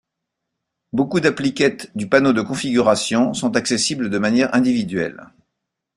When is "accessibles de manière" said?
3.55-4.55